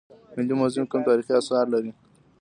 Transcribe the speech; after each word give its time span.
ملي 0.35 0.53
موزیم 0.59 0.85
کوم 0.91 1.01
تاریخي 1.07 1.33
اثار 1.41 1.65
لري؟ 1.73 1.91